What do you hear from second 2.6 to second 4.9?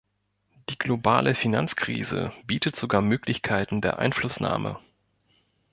sogar Möglichkeiten der Einflussnahme.